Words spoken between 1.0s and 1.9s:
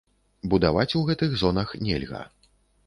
у гэтых зонах